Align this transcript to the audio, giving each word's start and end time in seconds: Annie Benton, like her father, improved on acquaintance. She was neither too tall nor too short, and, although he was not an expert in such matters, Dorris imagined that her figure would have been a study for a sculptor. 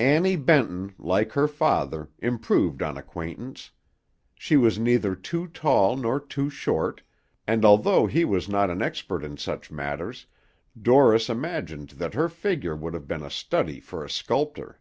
Annie 0.00 0.34
Benton, 0.34 0.92
like 0.98 1.30
her 1.34 1.46
father, 1.46 2.08
improved 2.18 2.82
on 2.82 2.96
acquaintance. 2.96 3.70
She 4.34 4.56
was 4.56 4.76
neither 4.76 5.14
too 5.14 5.46
tall 5.46 5.96
nor 5.96 6.18
too 6.18 6.50
short, 6.50 7.00
and, 7.46 7.64
although 7.64 8.08
he 8.08 8.24
was 8.24 8.48
not 8.48 8.70
an 8.70 8.82
expert 8.82 9.22
in 9.22 9.36
such 9.36 9.70
matters, 9.70 10.26
Dorris 10.76 11.30
imagined 11.30 11.90
that 11.90 12.14
her 12.14 12.28
figure 12.28 12.74
would 12.74 12.92
have 12.94 13.06
been 13.06 13.22
a 13.22 13.30
study 13.30 13.78
for 13.78 14.04
a 14.04 14.10
sculptor. 14.10 14.80